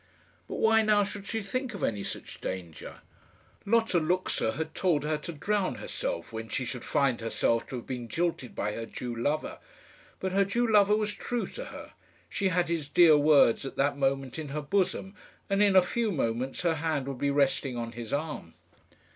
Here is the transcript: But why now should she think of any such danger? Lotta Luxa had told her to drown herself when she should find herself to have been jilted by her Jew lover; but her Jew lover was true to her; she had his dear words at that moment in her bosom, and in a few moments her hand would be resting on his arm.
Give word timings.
But 0.47 0.55
why 0.55 0.81
now 0.81 1.03
should 1.03 1.27
she 1.27 1.43
think 1.43 1.75
of 1.75 1.83
any 1.83 2.01
such 2.01 2.41
danger? 2.41 3.01
Lotta 3.67 3.99
Luxa 3.99 4.53
had 4.53 4.73
told 4.73 5.03
her 5.03 5.19
to 5.19 5.31
drown 5.31 5.75
herself 5.75 6.33
when 6.33 6.49
she 6.49 6.65
should 6.65 6.83
find 6.83 7.21
herself 7.21 7.67
to 7.67 7.75
have 7.75 7.85
been 7.85 8.07
jilted 8.07 8.55
by 8.55 8.71
her 8.71 8.87
Jew 8.87 9.15
lover; 9.15 9.59
but 10.19 10.31
her 10.31 10.43
Jew 10.43 10.65
lover 10.67 10.95
was 10.95 11.13
true 11.13 11.45
to 11.49 11.65
her; 11.65 11.91
she 12.29 12.47
had 12.47 12.67
his 12.67 12.89
dear 12.89 13.15
words 13.15 13.63
at 13.63 13.75
that 13.75 13.95
moment 13.95 14.39
in 14.39 14.47
her 14.47 14.61
bosom, 14.63 15.13
and 15.51 15.61
in 15.61 15.75
a 15.75 15.83
few 15.83 16.11
moments 16.11 16.63
her 16.63 16.77
hand 16.81 17.07
would 17.07 17.19
be 17.19 17.29
resting 17.29 17.77
on 17.77 17.91
his 17.91 18.11
arm. 18.11 18.55